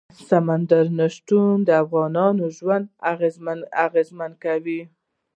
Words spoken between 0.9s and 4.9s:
نه شتون د افغانانو ژوند اغېزمن کوي.